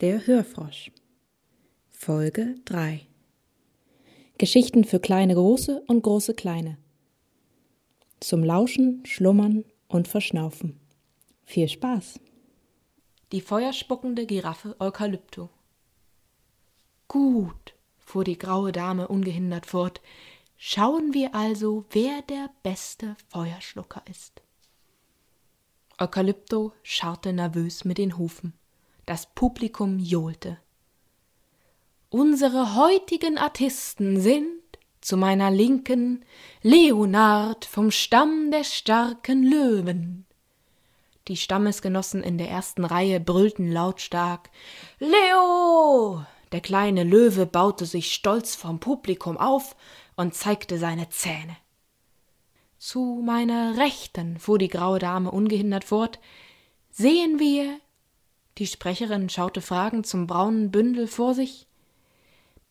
[0.00, 0.92] der Hörfrosch.
[1.90, 3.04] Folge 3
[4.38, 6.78] Geschichten für kleine Große und große Kleine.
[8.20, 10.78] Zum Lauschen, Schlummern und Verschnaufen.
[11.44, 12.20] Viel Spaß!
[13.32, 15.50] Die feuerspuckende Giraffe Eukalypto.
[17.08, 20.00] Gut, fuhr die graue Dame ungehindert fort,
[20.56, 24.42] schauen wir also, wer der beste Feuerschlucker ist.
[25.98, 28.57] Eukalypto scharrte nervös mit den Hufen.
[29.08, 30.58] Das Publikum johlte.
[32.10, 34.60] Unsere heutigen Artisten sind
[35.00, 36.26] zu meiner Linken
[36.60, 40.26] Leonard vom Stamm der starken Löwen.
[41.26, 44.50] Die Stammesgenossen in der ersten Reihe brüllten lautstark
[44.98, 46.22] Leo.
[46.52, 49.74] Der kleine Löwe baute sich stolz vom Publikum auf
[50.16, 51.56] und zeigte seine Zähne.
[52.76, 56.20] Zu meiner Rechten, fuhr die graue Dame ungehindert fort,
[56.90, 57.80] sehen wir
[58.58, 61.66] die Sprecherin schaute fragend zum braunen Bündel vor sich.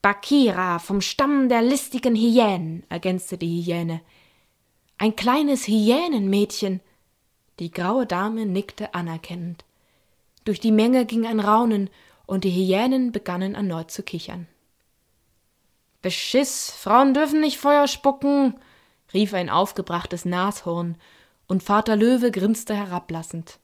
[0.01, 4.01] Bakira vom Stamm der listigen Hyänen, ergänzte die Hyäne.
[4.97, 6.81] Ein kleines Hyänenmädchen.
[7.59, 9.65] Die graue Dame nickte anerkennend.
[10.43, 11.89] Durch die Menge ging ein Raunen,
[12.25, 14.47] und die Hyänen begannen erneut zu kichern.
[16.01, 18.55] Beschiss, Frauen dürfen nicht Feuer spucken,
[19.13, 20.97] rief ein aufgebrachtes Nashorn,
[21.47, 23.59] und Vater Löwe grinste herablassend.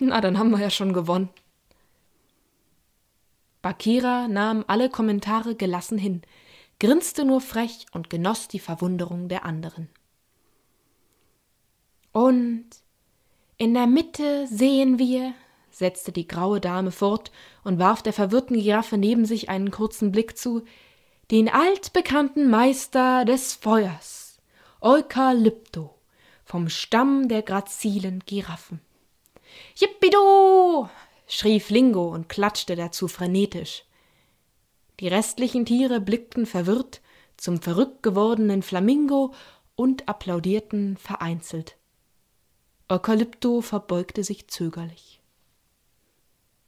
[0.00, 1.28] Na, dann haben wir ja schon gewonnen.
[3.62, 6.22] Bakira nahm alle Kommentare gelassen hin,
[6.78, 9.88] grinste nur frech und genoss die Verwunderung der anderen.
[12.12, 12.66] Und
[13.56, 15.34] in der Mitte sehen wir,
[15.70, 17.32] setzte die graue Dame fort
[17.64, 20.64] und warf der verwirrten Giraffe neben sich einen kurzen Blick zu,
[21.32, 24.38] den altbekannten Meister des Feuers,
[24.80, 25.94] Eukalypto,
[26.44, 28.80] vom Stamm der grazilen Giraffen.
[29.76, 30.88] Jippido!
[31.26, 33.84] schrie Flingo und klatschte dazu frenetisch.
[35.00, 37.00] Die restlichen Tiere blickten verwirrt
[37.36, 39.32] zum verrückt gewordenen Flamingo
[39.76, 41.76] und applaudierten vereinzelt.
[42.88, 45.20] Eukalypto verbeugte sich zögerlich.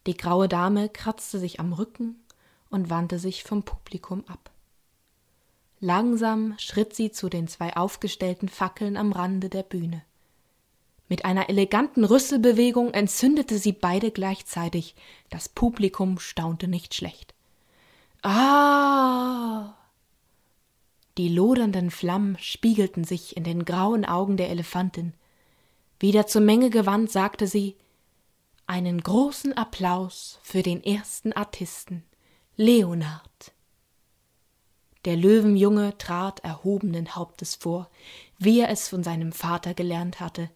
[0.07, 2.23] Die graue Dame kratzte sich am Rücken
[2.69, 4.51] und wandte sich vom Publikum ab.
[5.79, 10.03] Langsam schritt sie zu den zwei aufgestellten Fackeln am Rande der Bühne.
[11.11, 14.95] Mit einer eleganten Rüsselbewegung entzündete sie beide gleichzeitig.
[15.29, 17.33] Das Publikum staunte nicht schlecht.
[18.21, 19.73] Ah!
[21.17, 25.11] Die lodernden Flammen spiegelten sich in den grauen Augen der Elefantin.
[25.99, 27.75] Wieder zur Menge gewandt, sagte sie
[28.65, 32.05] Einen großen Applaus für den ersten Artisten,
[32.55, 33.51] Leonard.
[35.03, 37.89] Der Löwenjunge trat erhobenen Hauptes vor,
[38.37, 40.49] wie er es von seinem Vater gelernt hatte.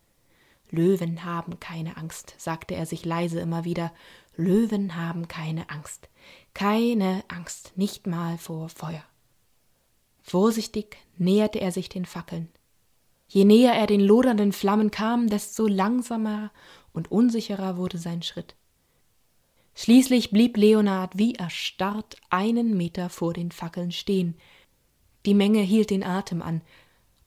[0.72, 3.94] Löwen haben keine Angst, sagte er sich leise immer wieder.
[4.36, 6.09] Löwen haben keine Angst.
[6.53, 9.03] Keine Angst, nicht mal vor Feuer.
[10.22, 12.50] Vorsichtig näherte er sich den Fackeln.
[13.28, 16.52] Je näher er den lodernden Flammen kam, desto langsamer
[16.94, 18.56] und unsicherer wurde sein Schritt.
[19.76, 24.36] Schließlich blieb Leonard wie erstarrt einen Meter vor den Fackeln stehen.
[25.26, 26.62] Die Menge hielt den Atem an.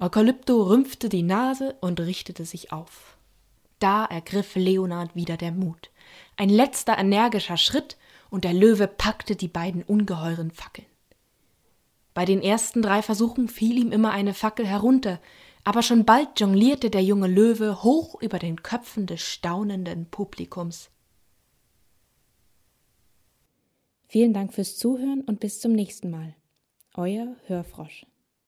[0.01, 3.18] Eukalypto rümpfte die Nase und richtete sich auf.
[3.79, 5.91] Da ergriff Leonard wieder der Mut.
[6.37, 7.97] Ein letzter energischer Schritt,
[8.31, 10.87] und der Löwe packte die beiden ungeheuren Fackeln.
[12.15, 15.21] Bei den ersten drei Versuchen fiel ihm immer eine Fackel herunter,
[15.65, 20.91] aber schon bald jonglierte der junge Löwe hoch über den Köpfen des staunenden Publikums.
[24.07, 26.35] Vielen Dank fürs Zuhören und bis zum nächsten Mal.
[26.95, 28.07] Euer Hörfrosch.